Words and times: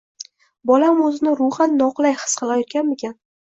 “Bolam 0.69 1.01
o‘zini 1.07 1.33
ruhan 1.41 1.77
noqulay 1.83 2.17
his 2.23 2.35
qilmayotganmikin?” 2.41 3.17